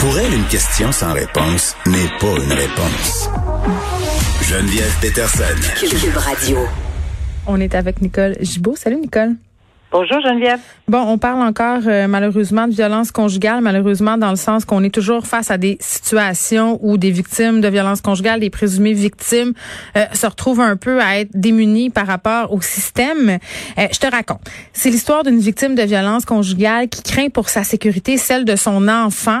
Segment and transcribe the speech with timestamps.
[0.00, 3.28] Pour elle, une question sans réponse n'est pas une réponse.
[4.42, 5.42] Geneviève Peterson.
[5.76, 6.58] Cube Radio.
[7.46, 8.76] On est avec Nicole Gibault.
[8.76, 9.34] Salut Nicole.
[9.90, 10.60] Bonjour Geneviève.
[10.86, 14.94] Bon, on parle encore euh, malheureusement de violence conjugale, malheureusement dans le sens qu'on est
[14.94, 19.54] toujours face à des situations où des victimes de violence conjugale, des présumées victimes,
[19.96, 23.38] euh, se retrouvent un peu à être démunies par rapport au système.
[23.78, 24.42] Euh, je te raconte.
[24.74, 28.88] C'est l'histoire d'une victime de violence conjugale qui craint pour sa sécurité, celle de son
[28.88, 29.40] enfant,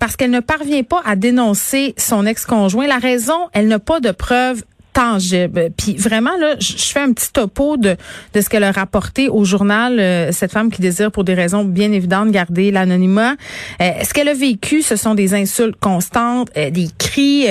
[0.00, 2.86] parce qu'elle ne parvient pas à dénoncer son ex-conjoint.
[2.86, 4.62] La raison, elle n'a pas de preuves
[4.94, 5.70] tangible.
[5.76, 7.96] Puis vraiment là, je fais un petit topo de
[8.32, 11.64] de ce qu'elle a rapporté au journal euh, cette femme qui désire pour des raisons
[11.64, 13.34] bien évidentes garder l'anonymat.
[13.80, 17.46] Euh, ce qu'elle a vécu, ce sont des insultes constantes, euh, des cris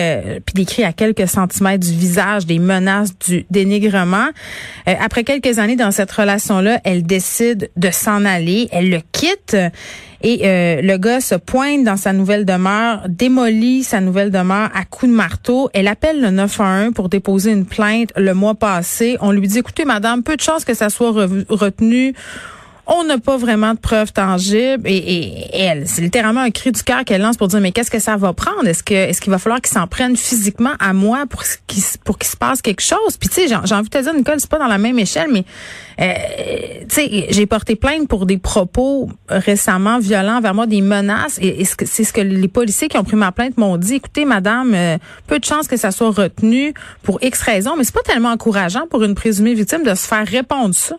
[0.45, 4.29] puis des cris à quelques centimètres du visage, des menaces, du dénigrement.
[4.85, 9.55] après quelques années dans cette relation là, elle décide de s'en aller, elle le quitte
[10.23, 14.85] et euh, le gars se pointe dans sa nouvelle demeure, démolit sa nouvelle demeure à
[14.85, 15.69] coups de marteau.
[15.73, 19.17] Elle appelle le 911 pour déposer une plainte le mois passé.
[19.19, 21.11] On lui dit, écoutez, madame, peu de chances que ça soit
[21.49, 22.13] retenu
[22.85, 27.05] on n'a pas vraiment de preuves tangibles et, elle, c'est littéralement un cri du cœur
[27.05, 28.67] qu'elle lance pour dire mais qu'est-ce que ça va prendre?
[28.67, 32.17] Est-ce que est-ce qu'il va falloir qu'ils s'en prennent physiquement à moi pour qu'il pour
[32.17, 33.17] qu'il se passe quelque chose?
[33.17, 35.29] Puis tu sais, j'ai, envie de te dire Nicole, c'est pas dans la même échelle,
[35.31, 35.45] mais
[36.01, 41.39] euh, tu sais, j'ai porté plainte pour des propos récemment violents vers moi, des menaces
[41.41, 43.95] et, c'est ce que les policiers qui ont pris ma plainte m'ont dit.
[43.95, 47.93] Écoutez, madame, euh, peu de chances que ça soit retenu pour X raisons, mais c'est
[47.93, 50.97] pas tellement encourageant pour une présumée victime de se faire répondre ça.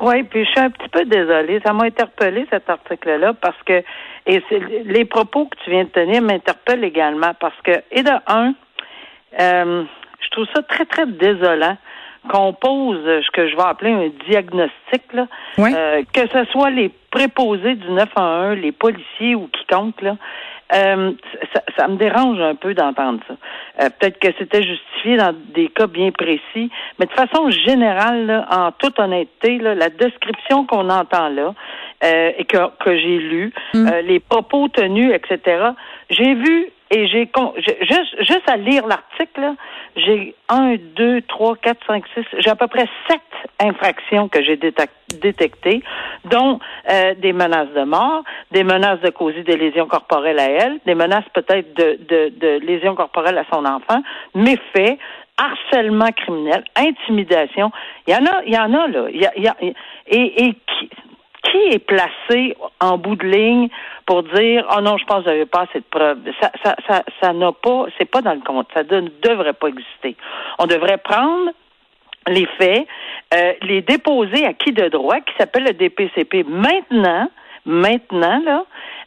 [0.00, 1.60] Oui, puis je suis un petit peu désolée.
[1.64, 3.82] Ça m'a interpellé cet article-là parce que
[4.26, 4.42] et
[4.84, 8.54] les propos que tu viens de tenir m'interpellent également parce que et de un,
[9.40, 9.84] euh,
[10.20, 11.76] je trouve ça très très désolant
[12.28, 16.90] qu'on pose ce que je vais appeler un diagnostic là, euh, que ce soit les
[17.10, 20.16] préposés du 911, les policiers ou quiconque là,
[20.74, 21.12] euh,
[21.52, 23.34] ça, ça, me dérange un peu d'entendre ça.
[23.80, 28.72] Euh, peut-être que c'était justifié dans des cas bien précis, mais de façon générale, en
[28.72, 31.54] toute honnêteté, la description qu'on entend là
[32.04, 33.88] euh, et que, que j'ai lu, mm.
[34.06, 35.70] les propos tenus, etc.,
[36.10, 37.28] j'ai vu et j'ai
[37.82, 39.54] juste, juste à lire l'article,
[39.96, 43.20] j'ai un, deux, trois, quatre, cinq, six, j'ai à peu près sept
[43.60, 45.82] infractions que j'ai détectées,
[46.24, 50.78] dont euh, des menaces de mort, des menaces de causer des lésions corporelles à elle,
[50.84, 54.02] des menaces peut-être de, de, de lésions corporelles à son enfant,
[54.34, 54.98] méfaits,
[55.38, 57.70] harcèlement criminel, intimidation.
[58.06, 59.06] Il y en a, il y en a là.
[59.10, 60.90] Il y a, il y a, et, et qui,
[61.46, 63.68] qui est placé en bout de ligne
[64.06, 66.18] pour dire oh non, je pense que n'avez pas assez de preuves.
[66.40, 68.68] Ça, ça, ça, ça n'a pas, c'est pas dans le compte.
[68.74, 70.16] Ça ne devrait pas exister.
[70.58, 71.50] On devrait prendre
[72.28, 72.86] les faits,
[73.34, 76.44] euh, les déposer à qui de droit, qui s'appelle le DPCP.
[76.44, 77.28] Maintenant,
[77.64, 78.64] maintenant là,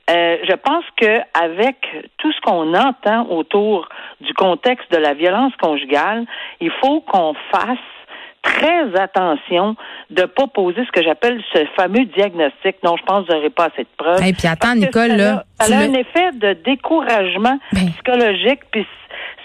[0.10, 1.78] euh, je pense que avec
[2.18, 3.88] tout ce qu'on entend autour
[4.22, 6.26] du contexte de la violence conjugale,
[6.60, 7.78] il faut qu'on fasse
[8.42, 9.76] très attention
[10.10, 12.78] de pas poser ce que j'appelle ce fameux diagnostic.
[12.84, 14.26] Non, je pense que vous n'aurez pas assez de preuves.
[14.26, 15.44] Et puis attends, Nicole, ça là.
[15.60, 17.92] Ça a un effet de découragement ben.
[17.92, 18.86] psychologique, puis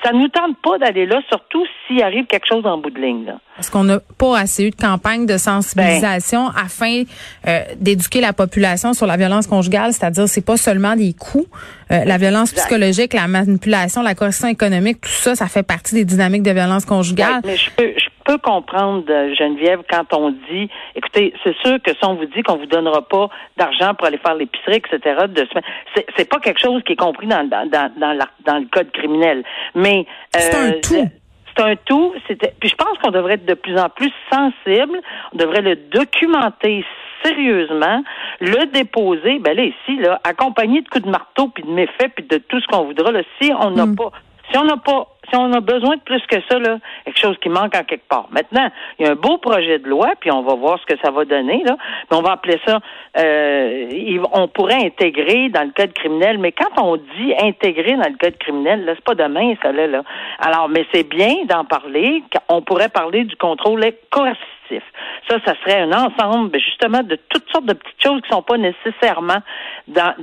[0.04, 3.24] ça nous tente pas d'aller là, surtout s'il arrive quelque chose en bout de ligne.
[3.24, 3.38] Là.
[3.56, 6.62] Parce qu'on n'a pas assez eu de campagne de sensibilisation ben.
[6.62, 7.02] afin
[7.48, 11.48] euh, d'éduquer la population sur la violence conjugale, c'est-à-dire c'est pas seulement des coups,
[11.90, 16.04] euh, la violence psychologique, la manipulation, la correction économique, tout ça, ça fait partie des
[16.04, 17.40] dynamiques de violence conjugale.
[17.44, 21.92] mais je peux, je peux comprendre, euh, Geneviève, quand on dit, écoutez, c'est sûr que
[21.92, 25.46] si on vous dit qu'on vous donnera pas d'argent pour aller faire l'épicerie, etc., de
[25.94, 28.90] c'est, c'est pas quelque chose qui est compris dans, dans, dans, dans, dans le code
[28.92, 29.44] criminel.
[29.74, 31.08] Mais c'est un tout
[31.56, 32.14] c'est un tout.
[32.26, 34.98] C'était, puis je pense qu'on devrait être de plus en plus sensible.
[35.32, 36.84] On devrait le documenter
[37.22, 38.02] sérieusement,
[38.40, 39.38] le déposer.
[39.38, 42.60] Ben là ici, là, accompagné de coups de marteau puis de méfaits puis de tout
[42.60, 43.12] ce qu'on voudra.
[43.12, 43.96] Là, si on n'a mm.
[43.96, 44.10] pas
[44.50, 47.36] Si on n'a pas si on a besoin de plus que ça, là, quelque chose
[47.40, 48.26] qui manque en quelque part.
[48.30, 48.68] Maintenant,
[48.98, 51.10] il y a un beau projet de loi, puis on va voir ce que ça
[51.10, 51.76] va donner, là.
[52.10, 52.78] Mais on va appeler ça
[53.16, 58.16] euh, on pourrait intégrer dans le code criminel, mais quand on dit intégrer dans le
[58.20, 60.02] code criminel, là, c'est pas demain, ça là, là.
[60.40, 62.22] Alors, mais c'est bien d'en parler.
[62.48, 64.82] On pourrait parler du contrôle coercitif.
[65.28, 68.42] Ça, ça serait un ensemble, ben, justement, de toutes sortes de petites choses qui sont
[68.42, 69.42] pas nécessairement
[69.88, 70.14] dans,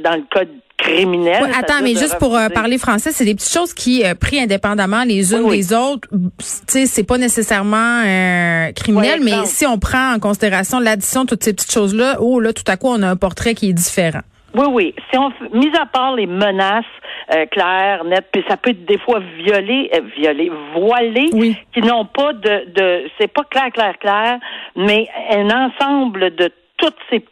[0.00, 0.50] dans le code
[0.84, 1.50] criminel.
[1.58, 5.04] attends, mais juste pour euh, parler français, c'est des petites choses qui, euh, pris indépendamment
[5.04, 10.14] les unes des autres, tu sais, c'est pas nécessairement euh, criminel, mais si on prend
[10.14, 13.08] en considération l'addition de toutes ces petites choses-là, oh là, tout à coup, on a
[13.08, 14.20] un portrait qui est différent.
[14.54, 14.94] Oui, oui.
[15.10, 16.84] Si on, mis à part les menaces
[17.50, 22.72] claires, nettes, puis ça peut être des fois violées, violer, voilées, qui n'ont pas de,
[22.72, 24.38] de c'est pas clair, clair, clair,
[24.76, 27.24] mais un ensemble de toutes ces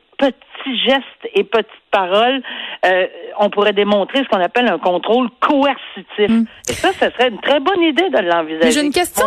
[0.62, 2.42] petits gestes et petites paroles,
[2.86, 3.06] euh,
[3.38, 6.28] on pourrait démontrer ce qu'on appelle un contrôle coercitif.
[6.28, 6.44] Hmm.
[6.68, 8.70] Et ça, ce serait une très bonne idée de l'envisager.
[8.70, 9.26] J'ai une question.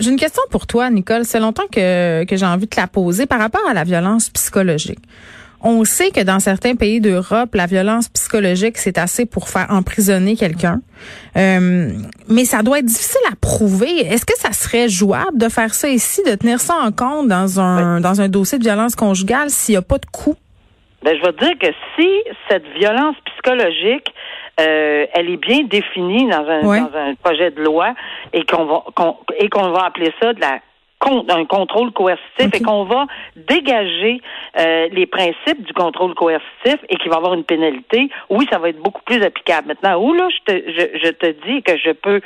[0.00, 1.24] J'ai une question pour toi, Nicole.
[1.24, 4.30] C'est longtemps que, que j'ai envie de te la poser par rapport à la violence
[4.30, 5.00] psychologique.
[5.62, 10.34] On sait que dans certains pays d'Europe, la violence psychologique, c'est assez pour faire emprisonner
[10.34, 10.80] quelqu'un.
[11.36, 11.92] Euh,
[12.28, 14.06] mais ça doit être difficile à prouver.
[14.06, 17.60] Est-ce que ça serait jouable de faire ça ici, de tenir ça en compte dans
[17.60, 20.34] un, dans un dossier de violence conjugale s'il n'y a pas de coût?
[21.02, 22.08] Ben, je vais te dire que si
[22.48, 24.12] cette violence psychologique,
[24.60, 27.94] euh, elle est bien définie dans un, dans un projet de loi
[28.32, 28.84] et qu'on va
[29.38, 30.58] et qu'on va appeler ça de la
[31.06, 34.20] un contrôle coercitif et qu'on va dégager
[34.58, 38.68] euh, les principes du contrôle coercitif et qu'il va avoir une pénalité, oui, ça va
[38.68, 39.68] être beaucoup plus applicable.
[39.68, 42.20] Maintenant, où là, je te, je, je te dis que je peux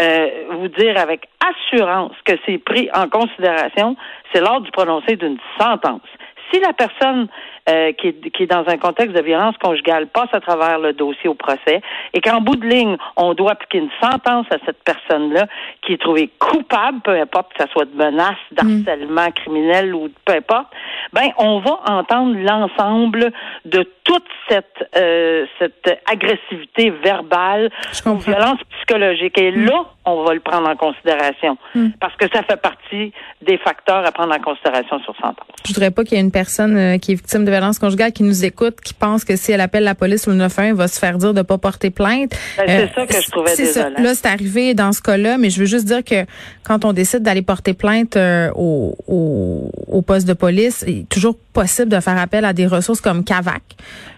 [0.00, 3.96] euh, vous dire avec assurance que c'est pris en considération,
[4.32, 6.02] c'est lors du prononcé d'une sentence.
[6.50, 7.28] Si la personne
[7.68, 10.92] euh, qui, est, qui est dans un contexte de violence conjugale passe à travers le
[10.92, 11.80] dossier au procès
[12.14, 15.46] et qu'en bout de ligne, on doit appliquer une sentence à cette personne-là
[15.82, 18.54] qui est trouvée coupable, peu importe que ce soit de menace, mm.
[18.54, 20.68] d'harcèlement criminel ou peu importe,
[21.12, 23.32] ben on va entendre l'ensemble
[23.64, 24.64] de toute cette
[24.96, 27.70] euh, cette agressivité verbale
[28.06, 29.36] ou violence psychologique.
[29.38, 29.66] Et mm.
[29.66, 31.88] là, on va le prendre en considération mm.
[32.00, 33.12] parce que ça fait partie
[33.42, 35.46] des facteurs à prendre en considération sur sentence.
[35.66, 38.12] Je voudrais pas qu'il y ait une personne euh, qui est victime de violence conjugale
[38.12, 40.88] qui nous écoute, qui pense que si elle appelle la police ou le 91, va
[40.88, 42.30] se faire dire de pas porter plainte.
[42.56, 43.90] Ben, c'est euh, ça que je trouvais désolant.
[43.98, 46.24] Là, c'est arrivé dans ce cas-là, mais je veux juste dire que
[46.62, 51.08] quand on décide d'aller porter plainte euh, au, au, au, poste de police, il est
[51.08, 53.62] toujours possible de faire appel à des ressources comme CAVAC,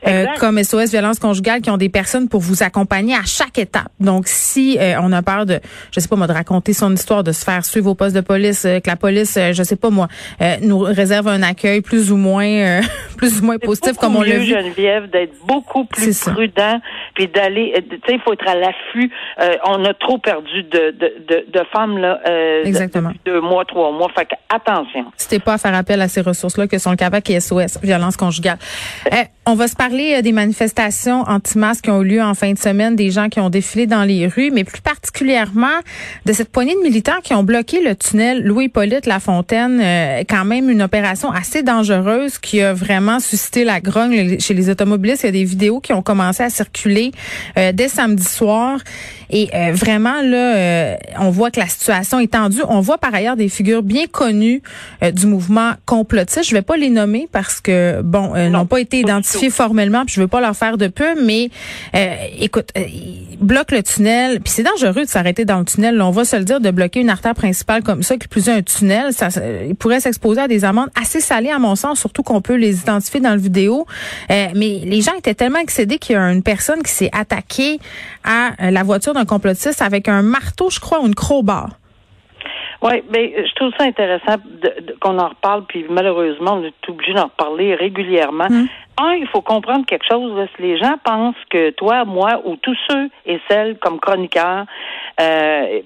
[0.07, 3.91] euh, comme SOS Violence Conjugale, qui ont des personnes pour vous accompagner à chaque étape.
[4.01, 5.61] Donc, si on a peur de,
[5.93, 8.21] je sais pas moi, de raconter son histoire, de se faire suivre au poste de
[8.21, 10.09] police, que la police, je sais pas moi,
[10.61, 12.81] nous réserve un accueil plus ou moins,
[13.17, 14.47] plus ou moins positif comme on l'a vu.
[14.47, 16.81] Geneviève, d'être beaucoup plus prudent,
[17.15, 19.11] puis d'aller, euh, tu sais, il faut être à l'affût.
[19.41, 23.11] Euh, on a trop perdu de, de, de, de femmes là, euh, Exactement.
[23.25, 24.09] deux mois, trois mois.
[24.17, 25.07] Fait que attention.
[25.17, 28.17] C'était pas à faire appel à ces ressources-là que sont le CAPAC et SOS, violence
[28.17, 28.59] conjugale.
[29.11, 32.59] Eh, on va se parler des manifestations anti-masques qui ont eu lieu en fin de
[32.59, 35.67] semaine, des gens qui ont défilé dans les rues, mais plus particulièrement
[36.27, 39.81] de cette poignée de militants qui ont bloqué le tunnel Louis-Hippolyte Lafontaine.
[40.29, 42.73] quand même une opération assez dangereuse qui a
[43.21, 45.23] vraiment suscité la grogne chez les automobilistes.
[45.23, 47.13] Il y a des vidéos qui ont commencé à circuler
[47.59, 48.79] euh, dès samedi soir.
[49.33, 52.63] Et euh, vraiment, là, euh, on voit que la situation est tendue.
[52.69, 54.63] On voit par ailleurs des figures bien connues
[55.13, 56.49] du mouvement complotiste.
[56.49, 60.21] Je vais pas les nommer parce que, bon, n'ont pas été identifiés formellement, puis je
[60.21, 61.51] veux pas leur faire de peu, mais
[62.39, 66.01] écoute, ils bloquent le tunnel, puis c'est dangereux de s'arrêter dans le tunnel.
[66.03, 68.63] on va se le dire, de bloquer une artère principale comme ça, qui plus un
[68.63, 69.29] tunnel, ça,
[69.67, 72.81] il pourrait s'exposer à des amendes assez salées à mon sens, surtout qu'on peut les
[72.81, 73.87] identifier dans le vidéo.
[74.29, 74.53] mais
[74.85, 77.79] les gens étaient tellement excédés qu'il y a une personne qui s'est attaquée
[78.25, 81.71] à la voiture un complotiste avec un marteau, je crois, ou une crowbar.
[82.83, 84.37] Oui, mais je trouve ça intéressant
[85.01, 88.49] qu'on en reparle, puis malheureusement, on est obligé d'en reparler régulièrement.
[88.49, 88.67] Hmm.
[89.01, 90.47] Un, il faut comprendre quelque chose.
[90.57, 94.67] si les gens pensent que toi, moi, ou tous ceux et celles comme chroniqueurs,
[95.21, 95.81] euh,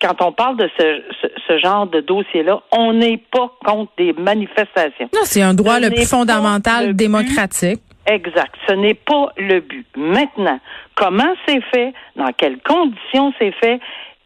[0.00, 1.02] quand on parle de ce,
[1.48, 5.08] ce, genre de dossier-là, on n'est pas contre des manifestations.
[5.12, 7.80] Non, c'est un droit le plus fondamental démocratique.
[8.06, 8.54] Exact.
[8.68, 9.86] Ce n'est pas le but.
[9.96, 10.60] Maintenant,
[10.94, 13.80] comment c'est fait, dans quelles conditions c'est fait,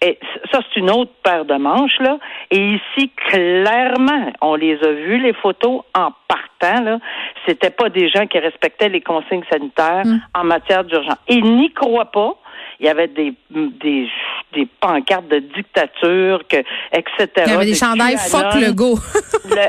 [0.04, 0.18] et
[0.52, 2.18] ça, c'est une autre paire de manches, là.
[2.50, 6.98] Et ici, clairement, on les a vus, les photos, en partant, là.
[7.46, 10.20] C'était pas des gens qui respectaient les consignes sanitaires mm.
[10.34, 11.16] en matière d'urgence.
[11.28, 12.34] Ils n'y croient pas.
[12.80, 14.08] Il y avait des, des,
[14.52, 16.58] des pancartes de dictature, que,
[16.92, 17.28] etc.
[17.46, 18.98] Il y avait des chandails fuck le go.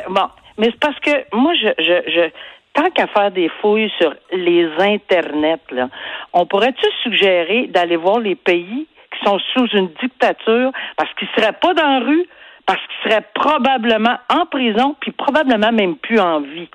[0.10, 0.27] bon.
[0.58, 2.30] Mais c'est parce que moi, je, je, je
[2.74, 5.89] tant qu'à faire des fouilles sur les internets, là,
[6.34, 8.88] on pourrait-tu suggérer d'aller voir les pays
[9.18, 12.26] qui sont sous une dictature, parce qu'ils seraient pas dans la rue,
[12.66, 16.68] parce qu'il serait probablement en prison, puis probablement même plus en vie.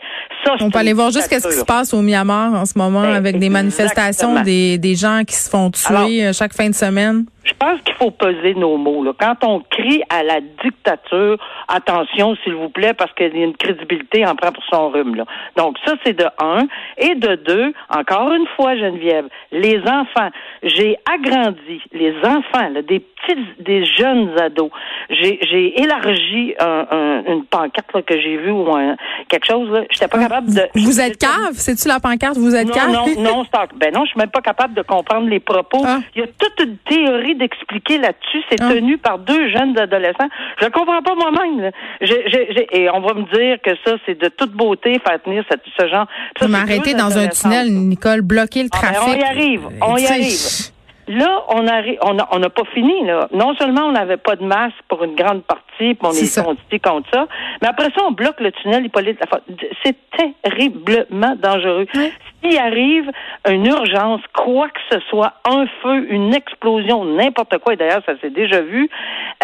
[0.44, 3.02] Ça, On peut aller voir juste ce qui se passe au Myanmar en ce moment
[3.02, 6.74] ben, avec des manifestations, des, des gens qui se font tuer euh, chaque fin de
[6.74, 7.26] semaine.
[7.44, 9.02] Je pense qu'il faut peser nos mots.
[9.02, 9.12] Là.
[9.18, 13.56] Quand on crie à la dictature, attention, s'il vous plaît, parce qu'il y a une
[13.56, 15.14] crédibilité en prend pour son rhume.
[15.14, 15.24] Là.
[15.56, 16.66] Donc, ça, c'est de un.
[16.98, 20.30] Et de deux, encore une fois, Geneviève, les enfants.
[20.62, 24.70] J'ai agrandi les enfants, des petits, des jeunes ados.
[25.08, 28.96] J'ai élargi un, une pancarte là, que j'ai vue ou un,
[29.28, 29.70] quelque chose.
[29.70, 29.82] Là.
[29.90, 30.62] J'étais pas ah, capable de.
[30.74, 31.52] Vous êtes cave?
[31.54, 32.36] C'est-tu la pancarte?
[32.36, 32.90] Vous êtes cave?
[32.90, 33.44] Non, non, non,
[33.76, 35.82] ben non, je suis même pas capable de comprendre les propos.
[35.84, 36.00] Ah.
[36.14, 38.42] Il y a toute une théorie d'expliquer là-dessus.
[38.50, 38.68] C'est ah.
[38.70, 40.28] tenu par deux jeunes adolescents.
[40.60, 41.70] Je ne comprends pas moi-même.
[42.72, 46.06] Et on va me dire que ça, c'est de toute beauté faire tenir ce, genre.
[46.38, 49.14] Ça, m'arrêter dans un tunnel, Nicole, bloquer le ah, ben, trafic.
[49.14, 49.68] on y arrive.
[49.82, 50.72] On y arrive.
[51.10, 53.04] Là, on arrive, on n'a on pas fini.
[53.04, 53.26] Là.
[53.32, 56.38] Non seulement on n'avait pas de masque pour une grande partie, puis on est,
[56.72, 57.26] est contre ça,
[57.60, 59.18] mais après ça, on bloque le tunnel Hippolyte
[59.84, 59.96] C'est
[60.42, 61.86] terriblement dangereux.
[62.42, 63.10] S'il arrive
[63.48, 68.12] une urgence, quoi que ce soit, un feu, une explosion, n'importe quoi, et d'ailleurs, ça
[68.20, 68.88] s'est déjà vu,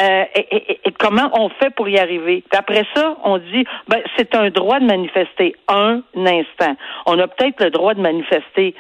[0.00, 2.44] euh, et, comment on fait pour y arriver?
[2.48, 6.76] Puis après ça, on dit, ben, c'est un droit de manifester un instant.
[7.06, 8.74] On a peut-être le droit de manifester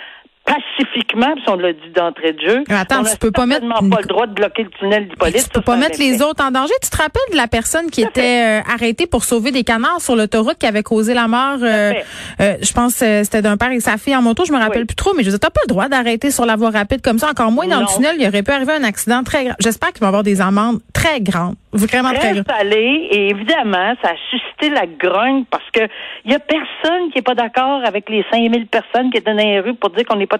[0.46, 2.64] pacifiquement, puis on l'a dit d'entrée de jeu.
[2.70, 5.44] attends, tu peux pas mettre pas le droit de bloquer le tunnel du police.
[5.44, 6.72] Tu peux pas mettre les autres en danger.
[6.82, 10.14] Tu te rappelles de la personne qui était euh, arrêtée pour sauver des canards sur
[10.16, 11.92] l'autoroute qui avait causé la mort euh,
[12.40, 14.96] euh, je pense c'était d'un père et sa fille en moto, je me rappelle plus
[14.96, 17.30] trop, mais je disais t'as pas le droit d'arrêter sur la voie rapide comme ça,
[17.30, 19.56] encore moins dans le tunnel, il aurait pu arriver un accident très grave.
[19.60, 22.72] J'espère qu'il va y avoir des amendes très grandes, vraiment très, très grandes.
[22.72, 25.80] et évidemment, ça a suscité la grogne parce que
[26.24, 29.36] il y a personne qui est pas d'accord avec les 5000 personnes qui étaient dans
[29.36, 30.35] les rues pour dire qu'on n'est pas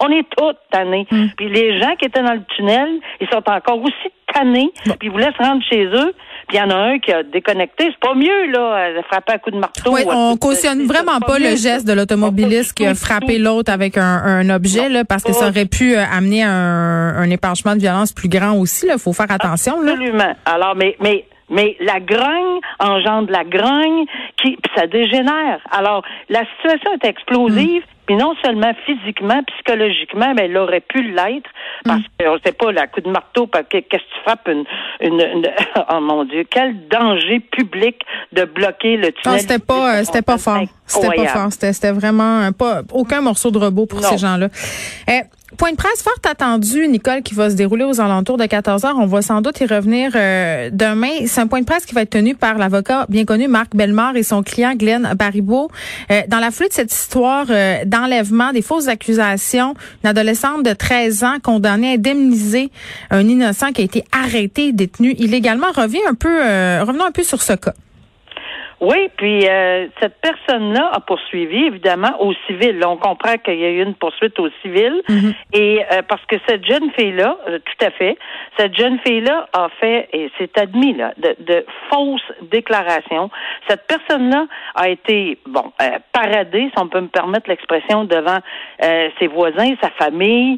[0.00, 1.06] on est toutes tannés.
[1.10, 1.26] Hmm.
[1.36, 4.70] Puis les gens qui étaient dans le tunnel, ils sont encore aussi tannés.
[4.84, 6.12] Puis ils voulaient se rendre chez eux.
[6.48, 7.88] Puis il y en a un qui a déconnecté.
[7.90, 9.92] C'est pas mieux, là, frapper un coup de marteau.
[9.92, 14.48] Oui, on cautionne vraiment pas, le geste de l'automobiliste qui a frappé l'autre avec un,
[14.50, 18.28] objet, là, parce que ça aurait pu euh, amener un, un épanchement de violence plus
[18.28, 18.88] grand aussi.
[18.92, 19.80] Il faut faire attention.
[19.80, 19.92] Là.
[19.92, 20.34] Absolument.
[20.44, 24.06] Alors, mais, mais mais la grogne engendre la grogne,
[24.40, 25.60] qui ça dégénère.
[25.70, 27.82] Alors, la situation est explosive.
[28.10, 31.48] Puis non seulement physiquement, psychologiquement, mais elle aurait pu l'être
[31.84, 32.04] parce mm.
[32.18, 34.64] qu'on ne sait pas, la coup de marteau, qu'est-ce que tu frappes une,
[35.00, 35.22] une,
[35.92, 38.02] oh mon Dieu, quel danger public
[38.32, 39.34] de bloquer le tunnel.
[39.34, 40.64] Non, c'était pas, euh, c'était pas fort.
[40.86, 41.52] C'était pas fort.
[41.52, 44.48] C'était vraiment pas, aucun morceau de robot pour ces gens-là.
[45.06, 45.20] Eh,
[45.56, 48.96] Point de presse fort attendu, Nicole, qui va se dérouler aux alentours de 14 heures.
[48.98, 51.26] On va sans doute y revenir euh, demain.
[51.26, 54.16] C'est un point de presse qui va être tenu par l'avocat bien connu Marc Bellemare
[54.16, 55.68] et son client Glenn Baribeau.
[56.12, 61.24] Euh, dans la de cette histoire euh, d'enlèvement, des fausses accusations, une adolescente de 13
[61.24, 62.70] ans condamnée à indemniser
[63.10, 65.72] un innocent qui a été arrêté détenu illégalement.
[65.74, 66.38] Revient un peu,
[66.82, 67.74] revenons un peu sur ce cas.
[68.80, 72.82] Oui, puis euh, cette personne-là a poursuivi, évidemment, au civil.
[72.86, 75.02] on comprend qu'il y a eu une poursuite au civil.
[75.06, 75.34] Mhm.
[75.52, 78.16] Et euh, parce que cette jeune fille-là, euh, tout à fait,
[78.56, 83.30] cette jeune fille-là a fait, et c'est admis, là, de, de, fausses déclarations.
[83.68, 85.72] Cette personne-là a été, bon,
[86.12, 88.38] paradée, si on peut me permettre l'expression, devant
[89.18, 90.56] ses voisins, sa famille,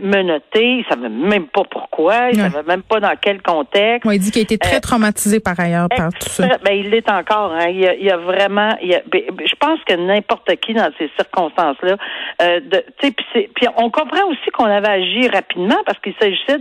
[0.00, 0.78] menottée.
[0.78, 4.08] Il savait même pas pourquoi, il savait même pas dans quel contexte.
[4.10, 6.46] il dit qu'il a été très traumatisé par ailleurs par tout ça.
[6.64, 7.52] Ben, il l'est encore.
[7.52, 7.57] Hein.
[7.66, 11.96] Il, y a, vraiment, ben, je pense que n'importe qui dans ces circonstances-là,
[12.42, 12.60] euh,
[13.00, 16.58] puis on comprend aussi qu'on avait agi rapidement parce qu'il s'agissait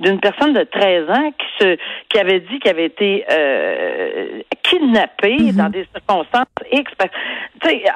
[0.00, 1.76] d'une personne de 13 ans qui se,
[2.08, 5.56] qui avait dit qu'elle avait été euh, kidnappée mm-hmm.
[5.56, 6.90] dans des circonstances X.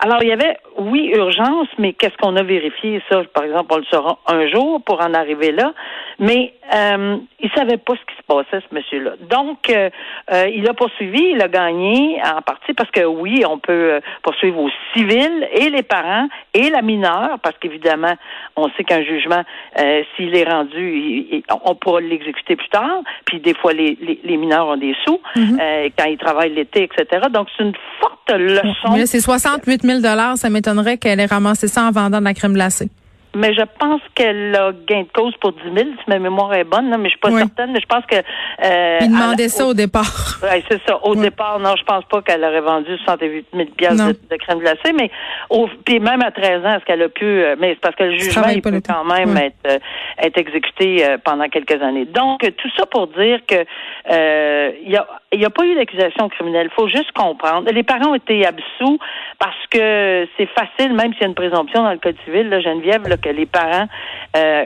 [0.03, 3.03] alors il y avait, oui, urgence, mais qu'est-ce qu'on a vérifié?
[3.09, 5.73] Ça, par exemple, on le saura un jour pour en arriver là,
[6.19, 9.13] mais euh, il savait pas ce qui se passait, ce monsieur-là.
[9.29, 9.91] Donc, euh,
[10.33, 14.01] euh, il a poursuivi, il a gagné en partie parce que oui, on peut euh,
[14.23, 18.15] poursuivre aux civils et les parents et la mineure, parce qu'évidemment,
[18.57, 19.43] on sait qu'un jugement,
[20.17, 23.03] s'il est rendu, on pourra l'exécuter plus tard.
[23.27, 25.59] Puis des fois, les, les, mineurs ont des sous mhm.
[25.99, 27.27] quand ils travaillent l'été, etc.
[27.31, 28.93] Donc, c'est une forte leçon.
[28.93, 30.01] Mais c'est 68 000
[30.37, 32.89] Ça m'étonnerait qu'elle ait ramassé ça en vendant de la crème glacée
[33.35, 36.65] mais je pense qu'elle a gain de cause pour 10 000, si ma mémoire est
[36.65, 37.73] bonne, mais je suis pas certaine.
[37.73, 38.17] Mais je pense que...
[38.17, 40.39] Euh, Il demandait ça au, départ.
[40.43, 40.99] Oui, c'est ça.
[41.05, 44.93] Au départ, non, je pense pas qu'elle aurait vendu 68 000 de, de, crème glacée,
[44.99, 45.11] mais
[45.51, 47.25] au, puis même à 13 ans, est-ce qu'elle a pu...
[47.25, 49.79] Euh, mais c'est parce que le jugement, il peut quand même être, euh,
[50.23, 52.07] être exécuté euh, pendant quelques années.
[52.07, 53.65] Donc, tout ça pour dire que
[54.85, 56.69] il y a il n'y a pas eu d'accusation criminelle.
[56.71, 57.71] Il faut juste comprendre.
[57.71, 58.99] Les parents ont été absous
[59.39, 62.61] parce que c'est facile, même s'il y a une présomption dans le Code civil, là,
[62.61, 63.87] Geneviève, que les parents
[64.37, 64.65] euh,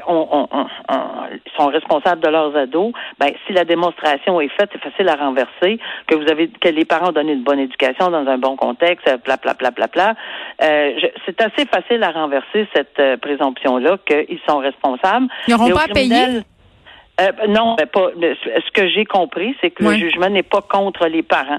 [1.57, 5.79] sont responsables de leurs ados, ben si la démonstration est faite, c'est facile à renverser,
[6.07, 9.05] que vous avez que les parents ont donné une bonne éducation dans un bon contexte,
[9.23, 10.15] pla pla pla pla pla.
[10.63, 10.93] Euh,
[11.25, 15.29] c'est assez facile à renverser cette euh, présomption-là qu'ils sont responsables.
[15.47, 16.43] Ils n'auront pas payé.
[17.21, 18.11] Euh, non, pas.
[18.15, 21.59] Ce que j'ai compris, c'est que le jugement n'est pas contre les parents,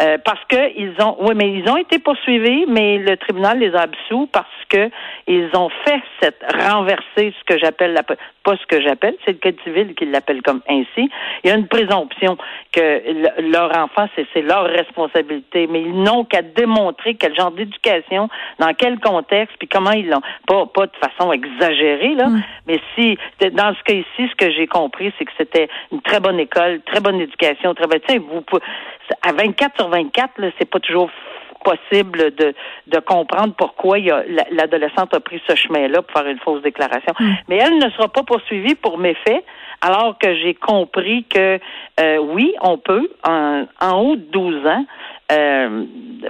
[0.00, 3.74] euh, parce que ils ont, oui, mais ils ont été poursuivis, mais le tribunal les
[3.74, 4.90] a absous parce que
[5.26, 8.02] ils ont fait cette renverser ce que j'appelle la
[8.48, 11.10] pas ce que j'appelle, c'est le code civil qui l'appelle comme ainsi.
[11.44, 12.38] Il y a une présomption
[12.72, 13.02] que
[13.42, 19.00] leur enfant c'est leur responsabilité, mais ils n'ont qu'à démontrer quel genre d'éducation, dans quel
[19.00, 20.22] contexte, puis comment ils l'ont.
[20.46, 22.28] Pas pas de façon exagérée là,
[22.66, 23.18] mais si
[23.52, 26.80] dans ce cas ici, ce que j'ai compris c'est que c'était une très bonne école,
[26.86, 28.00] très bonne éducation, très bonne.
[28.30, 28.42] Vous,
[29.22, 31.10] à 24 sur 24, c'est pas toujours
[31.64, 32.54] possible de,
[32.86, 33.98] de comprendre pourquoi
[34.50, 37.12] l'adolescente a pris ce chemin-là pour faire une fausse déclaration.
[37.48, 39.44] Mais elle ne sera pas poursuivie pour méfaits,
[39.80, 41.58] alors que j'ai compris que
[42.00, 44.84] euh, oui, on peut, en, en haut de 12 ans,
[45.30, 45.84] euh,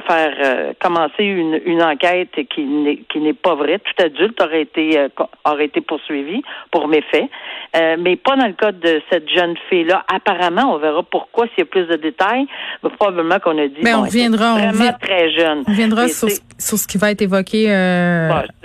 [0.08, 3.78] faire euh, commencer une, une enquête qui n'est qui n'est pas vraie.
[3.78, 5.08] Tout adulte aurait été euh,
[5.44, 7.30] aurait été poursuivi pour méfaits,
[7.74, 10.04] mais pas dans le cas de cette jeune fille là.
[10.12, 12.46] Apparemment, on verra pourquoi s'il y a plus de détails.
[12.82, 13.78] Mais probablement qu'on a dit.
[13.84, 15.62] Mais on viendra vraiment très jeune.
[15.68, 16.28] On viendra sur,
[16.58, 17.66] sur, ce qui va être évoqué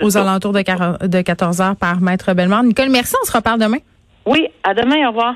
[0.02, 2.64] aux alentours de, de 14 heures par Maître Bellemare.
[2.64, 3.14] Nicole, merci.
[3.22, 3.78] On se reparle demain.
[4.26, 5.06] Oui, à demain.
[5.06, 5.34] Au revoir.